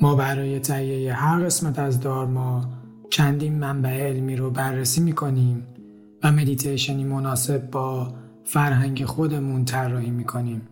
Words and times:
ما 0.00 0.14
برای 0.14 0.58
تهیه 0.58 1.14
هر 1.14 1.44
قسمت 1.44 1.78
از 1.78 2.00
دارما 2.00 2.64
چندین 3.10 3.58
منبع 3.58 4.08
علمی 4.08 4.36
رو 4.36 4.50
بررسی 4.50 5.00
می‌کنیم 5.00 5.66
و 6.24 6.32
مدیتیشنی 6.32 7.04
مناسب 7.04 7.70
با 7.70 8.14
فرهنگ 8.44 9.04
خودمون 9.04 9.64
طراحی 9.64 10.10
می‌کنیم. 10.10 10.68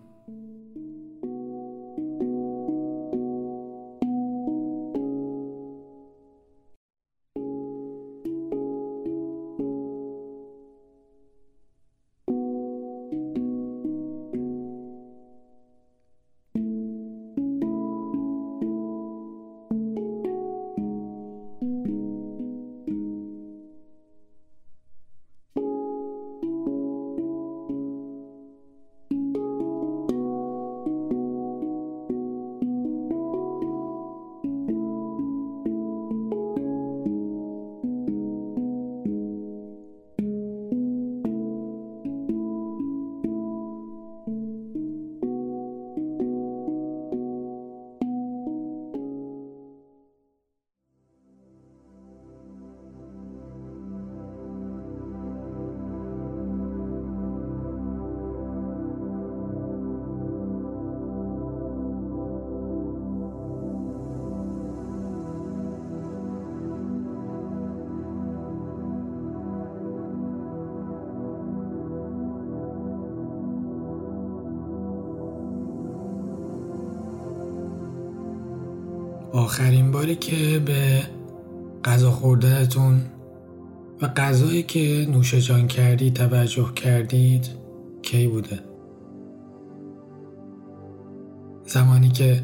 آخرین 79.48 79.90
باری 79.90 80.16
که 80.16 80.62
به 80.66 81.02
غذا 81.84 82.10
خوردنتون 82.10 83.00
و 84.02 84.06
غذایی 84.06 84.62
که 84.62 85.06
نوش 85.10 85.34
جان 85.34 85.66
کردید 85.66 86.14
توجه 86.14 86.72
کردید 86.76 87.48
کی 88.02 88.26
بوده؟ 88.26 88.60
زمانی 91.66 92.08
که 92.08 92.42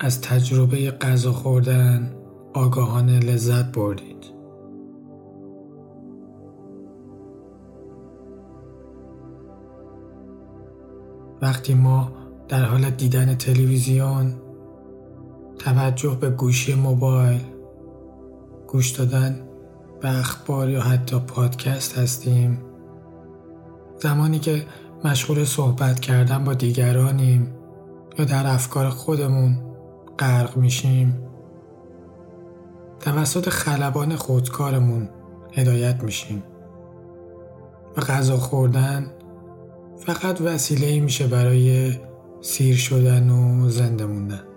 از 0.00 0.20
تجربه 0.20 0.90
غذا 0.90 1.32
خوردن 1.32 2.14
آگاهانه 2.54 3.18
لذت 3.18 3.72
بردید. 3.72 4.24
وقتی 11.42 11.74
ما 11.74 12.12
در 12.48 12.64
حال 12.64 12.90
دیدن 12.90 13.34
تلویزیون 13.34 14.34
توجه 15.58 16.16
به 16.20 16.30
گوشی 16.30 16.74
موبایل. 16.74 17.40
گوش 18.66 18.90
دادن 18.90 19.40
به 20.00 20.18
اخبار 20.18 20.70
یا 20.70 20.80
حتی 20.80 21.18
پادکست 21.18 21.98
هستیم. 21.98 22.58
زمانی 23.98 24.38
که 24.38 24.66
مشغول 25.04 25.44
صحبت 25.44 26.00
کردن 26.00 26.44
با 26.44 26.54
دیگرانیم 26.54 27.54
یا 28.18 28.24
در 28.24 28.46
افکار 28.46 28.88
خودمون 28.88 29.58
غرق 30.18 30.56
میشیم. 30.56 31.18
توسط 33.00 33.48
خلبان 33.48 34.16
خودکارمون 34.16 35.08
هدایت 35.52 36.02
میشیم. 36.02 36.42
و 37.96 38.00
غذا 38.00 38.36
خوردن 38.36 39.10
فقط 40.06 40.40
وسیله 40.40 41.00
میشه 41.00 41.26
برای 41.26 41.92
سیر 42.40 42.76
شدن 42.76 43.30
و 43.30 43.68
زنده 43.68 44.06
موندن. 44.06 44.47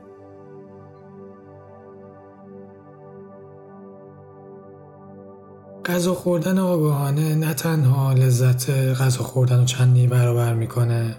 غذا 5.91 6.13
خوردن 6.13 6.59
آگاهانه 6.59 7.35
نه 7.35 7.53
تنها 7.53 8.13
لذت 8.13 8.69
غذا 8.69 9.24
خوردن 9.24 9.59
رو 9.59 9.66
چندی 9.66 10.07
برابر 10.07 10.53
می‌کنه 10.53 11.16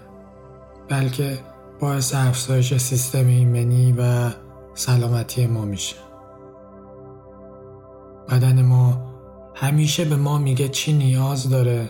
بلکه 0.89 1.39
باعث 1.79 2.15
افزایش 2.15 2.77
سیستم 2.77 3.27
ایمنی 3.27 3.95
و 3.97 4.29
سلامتی 4.73 5.47
ما 5.47 5.65
میشه. 5.65 5.95
بدن 8.29 8.61
ما 8.61 9.01
همیشه 9.55 10.05
به 10.05 10.15
ما 10.15 10.37
میگه 10.37 10.67
چی 10.67 10.93
نیاز 10.93 11.49
داره 11.49 11.89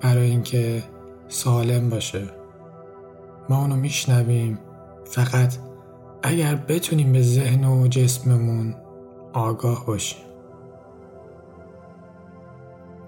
برای 0.00 0.30
اینکه 0.30 0.82
سالم 1.28 1.90
باشه. 1.90 2.22
ما 3.48 3.60
اونو 3.60 3.76
میشنویم 3.76 4.58
فقط 5.04 5.56
اگر 6.22 6.54
بتونیم 6.54 7.12
به 7.12 7.22
ذهن 7.22 7.64
و 7.64 7.88
جسممون 7.88 8.74
آگاه 9.32 9.86
باشیم. 9.86 10.33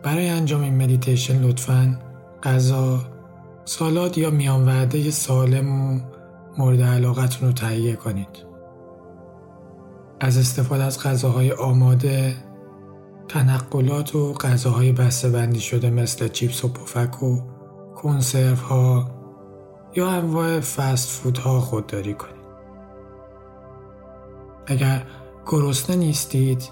برای 0.06 0.28
انجام 0.28 0.62
این 0.62 0.83
مدیتیشن 0.83 1.43
لطفا 1.43 1.99
غذا 2.43 3.00
سالاد 3.65 4.19
یا 4.19 4.31
میان 4.31 4.67
وعده 4.67 5.11
سالم 5.11 5.72
و 5.72 6.00
مورد 6.59 6.83
علاقتون 6.83 7.49
رو 7.49 7.55
تهیه 7.55 7.97
کنید. 7.97 8.28
از 10.21 10.39
استفاده 10.39 10.84
از 10.84 11.03
غذاهای 11.03 11.53
آماده 11.53 12.37
تنقلات 13.28 14.15
و 14.15 14.33
غذاهای 14.33 14.93
بسته 14.93 15.31
بندی 15.31 15.61
شده 15.61 15.91
مثل 15.91 16.28
چیپس 16.28 16.65
و 16.65 16.69
پفک 16.69 17.22
و 17.22 17.41
کنسرو 17.97 18.56
ها 18.56 19.11
یا 19.97 20.09
انواع 20.09 20.61
فست 20.61 21.09
فود 21.09 21.39
ها 21.39 21.61
خودداری 21.61 22.15
کنید. 22.15 22.47
اگر 24.66 25.03
گرسنه 25.47 25.97
نیستید 25.97 26.69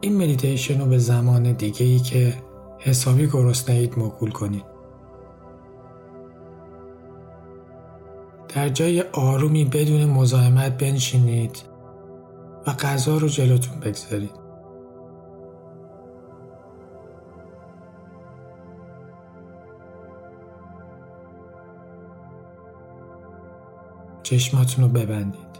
این 0.00 0.16
مدیتیشن 0.16 0.80
رو 0.80 0.86
به 0.86 0.98
زمان 0.98 1.52
دیگه 1.52 1.86
ای 1.86 1.98
که 1.98 2.51
حسابی 2.84 3.26
گرسنه 3.26 3.76
اید 3.76 3.98
موکول 3.98 4.30
کنید. 4.30 4.64
در 8.54 8.68
جای 8.68 9.02
آرومی 9.02 9.64
بدون 9.64 10.04
مزاحمت 10.04 10.78
بنشینید 10.78 11.62
و 12.66 12.70
غذا 12.72 13.18
رو 13.18 13.28
جلوتون 13.28 13.80
بگذارید. 13.80 14.42
چشماتون 24.22 24.84
رو 24.84 24.90
ببندید. 24.90 25.52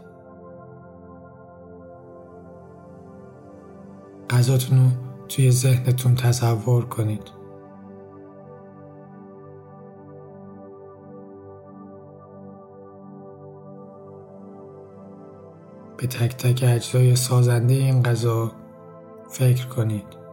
غذاتون 4.29 4.79
رو 4.79 5.12
توی 5.27 5.51
ذهنتون 5.51 6.15
تصور 6.15 6.85
کنید. 6.85 7.43
به 15.97 16.07
تک 16.07 16.37
تک 16.37 16.63
اجزای 16.67 17.15
سازنده 17.15 17.73
این 17.73 18.03
غذا 18.03 18.51
فکر 19.29 19.67
کنید. 19.67 20.23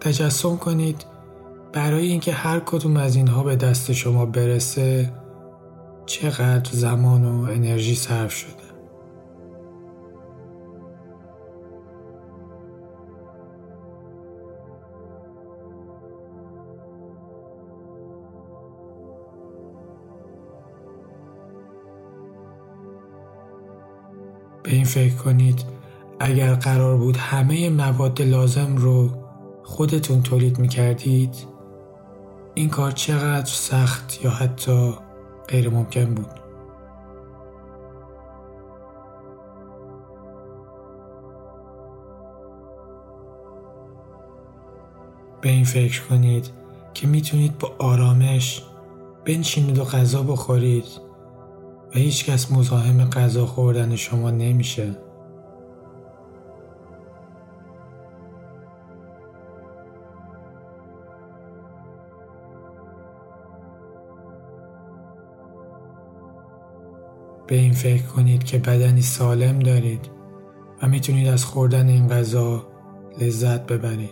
تجسم 0.00 0.56
کنید 0.56 1.11
برای 1.72 2.06
اینکه 2.06 2.32
هر 2.32 2.60
کدوم 2.60 2.96
از 2.96 3.16
اینها 3.16 3.42
به 3.42 3.56
دست 3.56 3.92
شما 3.92 4.26
برسه 4.26 5.12
چقدر 6.06 6.70
زمان 6.72 7.24
و 7.24 7.42
انرژی 7.42 7.94
صرف 7.94 8.32
شده. 8.32 8.52
به 24.62 24.70
این 24.72 24.84
فکر 24.84 25.14
کنید 25.14 25.64
اگر 26.20 26.54
قرار 26.54 26.96
بود 26.96 27.16
همه 27.16 27.70
مواد 27.70 28.22
لازم 28.22 28.76
رو 28.76 29.10
خودتون 29.62 30.22
تولید 30.22 30.58
می 30.58 30.68
کردید 30.68 31.51
این 32.54 32.68
کار 32.68 32.90
چقدر 32.90 33.50
سخت 33.50 34.24
یا 34.24 34.30
حتی 34.30 34.94
غیر 35.48 35.68
ممکن 35.68 36.14
بود 36.14 36.30
به 45.40 45.48
این 45.48 45.64
فکر 45.64 46.02
کنید 46.02 46.50
که 46.94 47.06
می‌تونید 47.06 47.58
با 47.58 47.72
آرامش 47.78 48.62
بنشینید 49.24 49.78
و 49.78 49.84
غذا 49.84 50.22
بخورید 50.22 50.84
و 51.94 51.98
هیچ 51.98 52.30
کس 52.30 52.52
مزاحم 52.52 53.04
غذا 53.04 53.46
خوردن 53.46 53.96
شما 53.96 54.30
نمیشه. 54.30 54.96
به 67.52 67.58
این 67.58 67.72
فکر 67.72 68.02
کنید 68.02 68.44
که 68.44 68.58
بدنی 68.58 69.02
سالم 69.02 69.58
دارید 69.58 70.10
و 70.82 70.88
می‌تونید 70.88 71.28
از 71.28 71.44
خوردن 71.44 71.88
این 71.88 72.08
غذا 72.08 72.66
لذت 73.20 73.66
ببرید. 73.66 74.10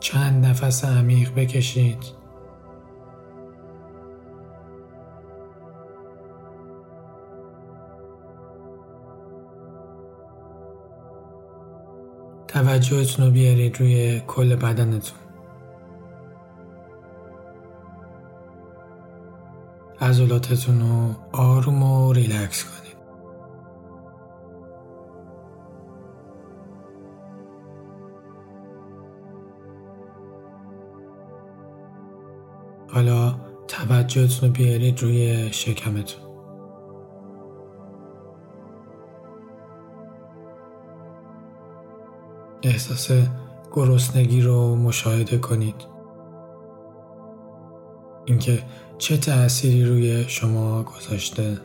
چند 0.00 0.46
نفس 0.46 0.84
عمیق 0.84 1.34
بکشید 1.34 2.19
توجهتون 12.60 13.26
رو 13.26 13.32
بیارید 13.32 13.80
روی 13.80 14.20
کل 14.26 14.56
بدنتون. 14.56 15.18
عضلاتتون 20.00 20.80
رو 20.80 21.14
آروم 21.32 21.82
و 21.82 22.12
ریلکس 22.12 22.64
کنید. 22.64 22.96
حالا 32.88 33.34
توجهتون 33.68 34.48
رو 34.48 34.54
بیارید 34.54 35.02
روی 35.02 35.52
شکمتون. 35.52 36.29
احساس 42.62 43.10
گرسنگی 43.72 44.40
رو 44.40 44.76
مشاهده 44.76 45.38
کنید. 45.38 45.74
اینکه 48.24 48.62
چه 48.98 49.16
تأثیری 49.16 49.84
روی 49.84 50.24
شما 50.28 50.82
گذاشته. 50.82 51.58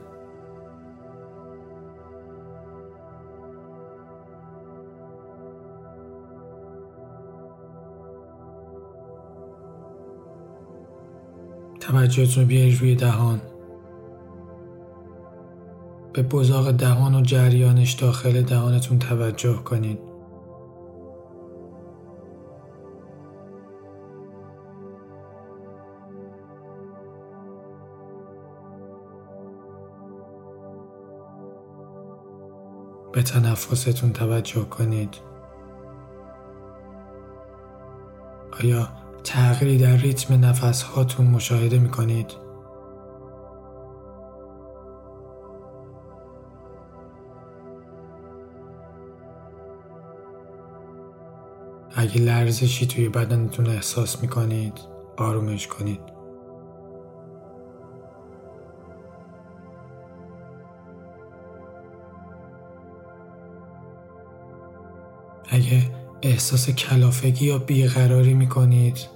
توجهتون 11.80 12.44
رو 12.44 12.48
بیارید 12.48 12.80
روی 12.80 12.96
دهان. 12.96 13.42
به 16.14 16.24
بزاق 16.24 16.72
دهان 16.72 17.16
و 17.16 17.22
جریانش 17.22 17.94
داخل 17.94 18.42
دهانتون 18.42 19.00
توجه 19.00 19.54
کنید. 19.54 20.15
تنفستون 33.26 34.14
توجه 34.14 34.66
کنید 34.66 35.16
آیا 38.64 38.90
تغییری 39.24 39.78
در 39.78 39.98
ریتم 39.98 40.46
نفس 40.46 40.84
هاتون 40.84 41.28
مشاهده 41.28 41.80
می 41.80 41.90
کنید؟ 41.90 42.32
اگه 51.96 52.22
لرزشی 52.22 52.88
توی 52.88 53.10
بدنتون 53.10 53.68
احساس 53.68 54.22
می 54.22 54.28
کنید 54.28 54.80
آرومش 55.18 55.68
کنید 55.68 56.15
اگه 65.66 65.92
احساس 66.22 66.70
کلافگی 66.70 67.46
یا 67.46 67.58
بیقراری 67.58 68.34
می 68.34 68.48
کنید 68.48 69.08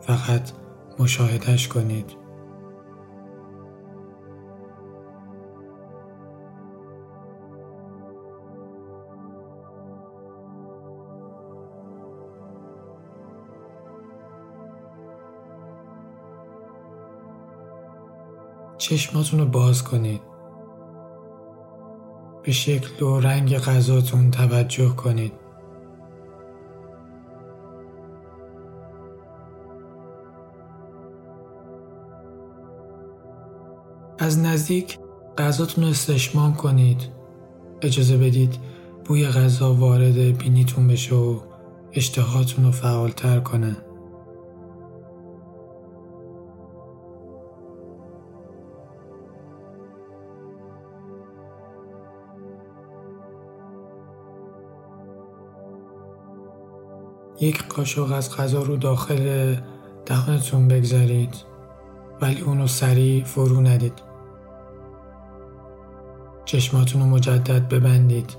فقط 0.00 0.50
مشاهدش 0.98 1.68
کنید. 1.68 2.12
چشماتون 18.78 19.40
رو 19.40 19.46
باز 19.46 19.84
کنید. 19.84 20.20
به 22.42 22.52
شکل 22.52 23.04
و 23.04 23.20
رنگ 23.20 23.58
غذاتون 23.58 24.30
توجه 24.30 24.88
کنید. 24.88 25.47
از 34.18 34.38
نزدیک 34.38 34.98
غذاتون 35.38 35.84
رو 35.84 35.90
استشمام 35.90 36.54
کنید. 36.54 37.08
اجازه 37.82 38.16
بدید 38.16 38.58
بوی 39.04 39.28
غذا 39.28 39.74
وارد 39.74 40.38
بینیتون 40.38 40.88
بشه 40.88 41.14
و 41.14 41.40
اشتهاتون 41.92 42.64
رو 42.64 42.70
فعالتر 42.70 43.40
کنه. 43.40 43.76
یک 57.40 57.68
قاشق 57.68 58.12
از 58.12 58.36
غذا 58.36 58.62
رو 58.62 58.76
داخل 58.76 59.56
دهانتون 60.06 60.68
بگذارید 60.68 61.34
ولی 62.20 62.40
اونو 62.40 62.66
سریع 62.66 63.24
فرو 63.24 63.60
ندید. 63.60 64.07
چشماتون 66.48 67.02
رو 67.02 67.08
مجدد 67.08 67.68
ببندید 67.68 68.36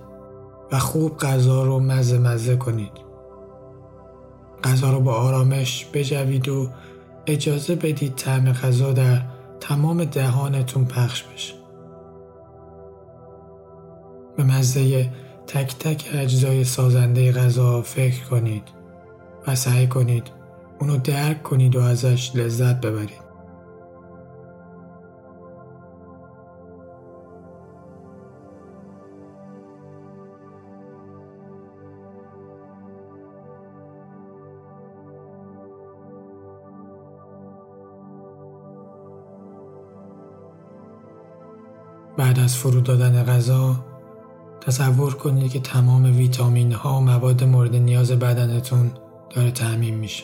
و 0.71 0.79
خوب 0.79 1.17
غذا 1.17 1.63
رو 1.63 1.79
مزه 1.79 2.17
مزه 2.17 2.55
کنید. 2.55 2.91
غذا 4.63 4.91
رو 4.91 4.99
با 4.99 5.13
آرامش 5.13 5.85
بجوید 5.93 6.49
و 6.49 6.69
اجازه 7.27 7.75
بدید 7.75 8.15
طعم 8.15 8.51
غذا 8.51 8.93
در 8.93 9.21
تمام 9.59 10.03
دهانتون 10.03 10.85
پخش 10.85 11.23
بشه. 11.23 11.53
به 14.37 14.43
مزه 14.43 15.09
تک 15.47 15.75
تک 15.79 16.09
اجزای 16.13 16.63
سازنده 16.63 17.31
غذا 17.31 17.81
فکر 17.81 18.23
کنید 18.23 18.63
و 19.47 19.55
سعی 19.55 19.87
کنید 19.87 20.27
اونو 20.79 20.97
درک 20.97 21.43
کنید 21.43 21.75
و 21.75 21.79
ازش 21.79 22.35
لذت 22.35 22.81
ببرید. 22.81 23.28
بعد 42.19 42.39
از 42.39 42.57
فرو 42.57 42.81
دادن 42.81 43.23
غذا 43.23 43.75
تصور 44.61 45.13
کنید 45.13 45.51
که 45.51 45.59
تمام 45.59 46.03
ویتامین 46.17 46.71
ها 46.71 46.97
و 46.97 47.01
مواد 47.01 47.43
مورد 47.43 47.75
نیاز 47.75 48.11
بدنتون 48.11 48.91
داره 49.35 49.51
تعمین 49.51 49.95
میشه. 49.95 50.23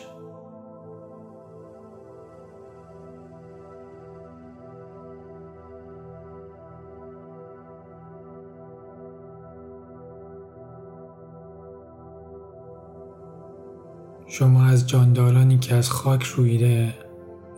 شما 14.26 14.64
از 14.64 14.86
جاندارانی 14.86 15.58
که 15.58 15.74
از 15.74 15.90
خاک 15.90 16.22
رویده 16.22 16.94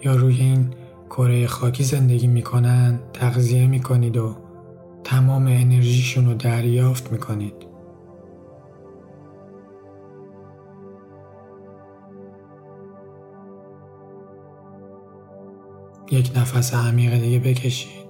یا 0.05 0.17
روی 0.17 0.41
این 0.41 0.75
کره 1.11 1.47
خاکی 1.47 1.85
زندگی 1.85 2.27
می‌کنن 2.27 3.01
تغذیه 3.13 3.67
می‌کنید 3.67 4.17
و 4.17 4.37
تمام 5.05 5.47
انرژیشون 5.47 6.27
رو 6.27 6.35
دریافت 6.35 7.13
می‌کنید. 7.13 7.55
یک 16.11 16.33
نفس 16.37 16.75
عمیق 16.75 17.21
دیگه 17.21 17.39
بکشید. 17.39 18.09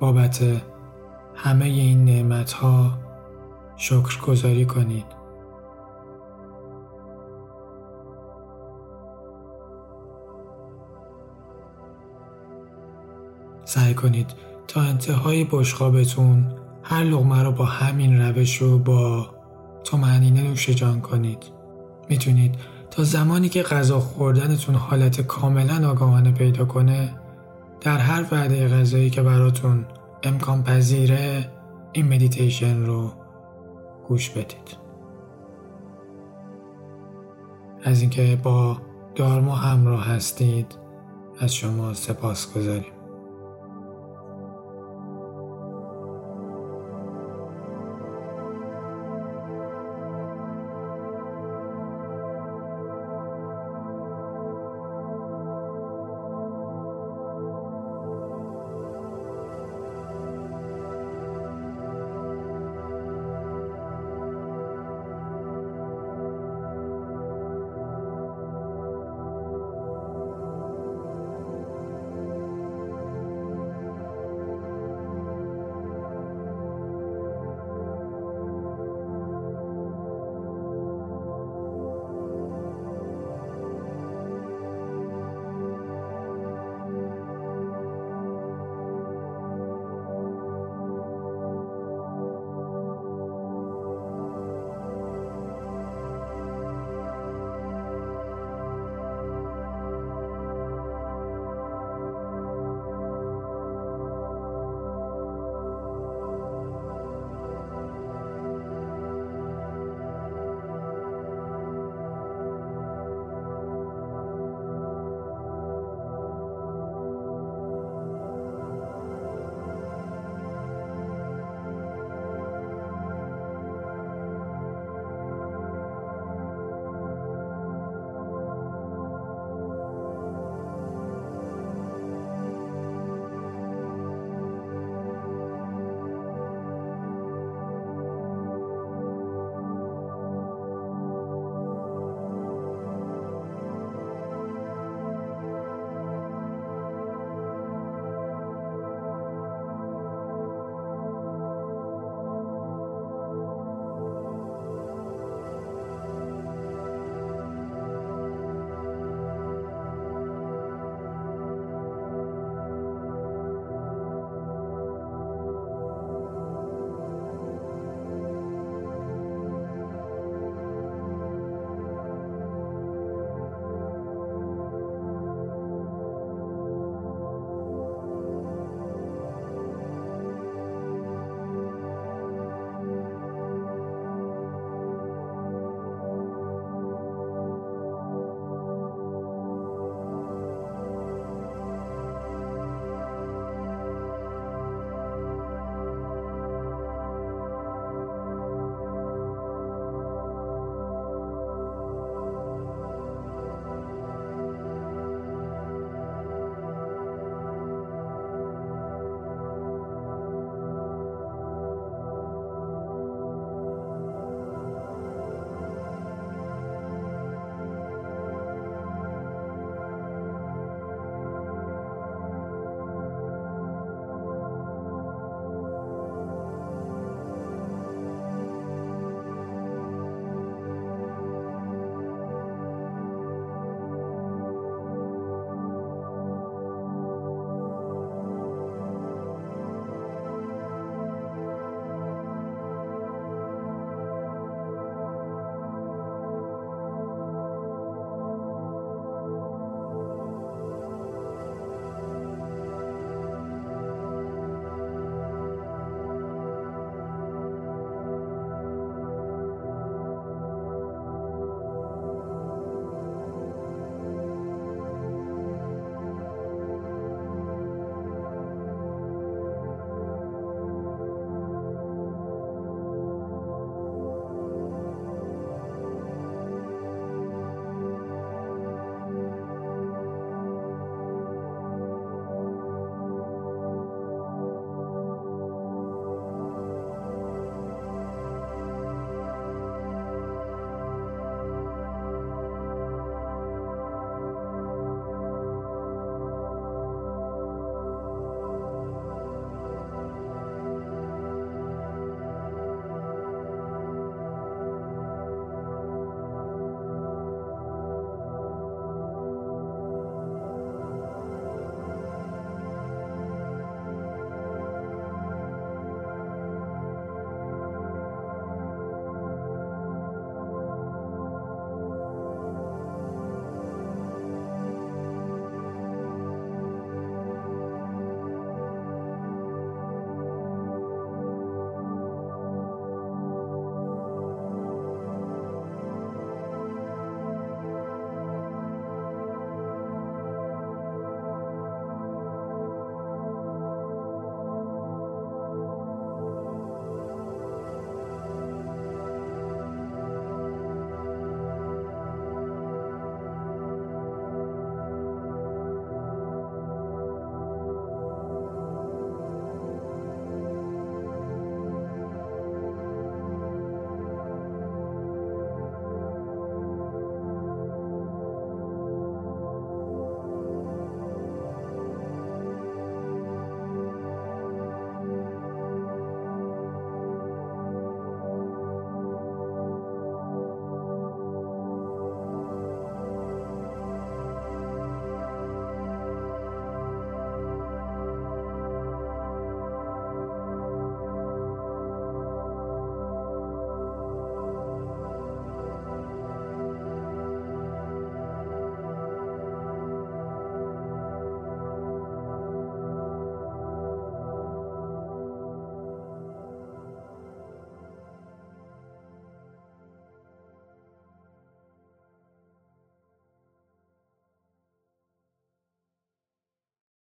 بابت 0.00 0.44
همه 1.34 1.64
این 1.64 2.04
نعمت 2.04 2.52
ها 2.52 2.98
شکر 3.76 4.20
گذاری 4.26 4.66
کنید. 4.66 5.21
سعی 13.64 13.94
کنید 13.94 14.30
تا 14.68 14.80
انتهای 14.80 15.44
بشقابتون 15.44 16.46
هر 16.82 17.04
لغمه 17.04 17.42
رو 17.42 17.52
با 17.52 17.64
همین 17.64 18.22
روش 18.22 18.56
رو 18.56 18.78
با 18.78 19.26
نوش 19.94 20.70
جان 20.70 21.00
کنید. 21.00 21.44
می‌تونید 22.08 22.54
تا 22.90 23.04
زمانی 23.04 23.48
که 23.48 23.62
غذا 23.62 24.00
خوردنتون 24.00 24.74
حالت 24.74 25.20
کاملا 25.20 25.90
آگاهانه 25.90 26.32
پیدا 26.32 26.64
کنه 26.64 27.14
در 27.80 27.98
هر 27.98 28.26
وعده 28.32 28.68
غذایی 28.68 29.10
که 29.10 29.22
براتون 29.22 29.84
امکان 30.22 30.62
پذیره 30.62 31.50
این 31.92 32.14
مدیتیشن 32.14 32.86
رو 32.86 33.12
گوش 34.08 34.30
بدید. 34.30 34.76
از 37.84 38.00
اینکه 38.00 38.38
با 38.42 38.76
دارما 39.14 39.54
همراه 39.54 40.06
هستید 40.06 40.66
از 41.40 41.54
شما 41.54 41.94
سپاس 41.94 42.54
گذاریم. 42.54 42.92